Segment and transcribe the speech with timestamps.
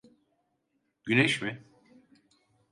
[1.05, 1.63] Güneş mi?